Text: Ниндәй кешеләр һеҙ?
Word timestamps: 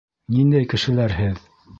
Ниндәй 0.35 0.67
кешеләр 0.71 1.15
һеҙ? 1.19 1.45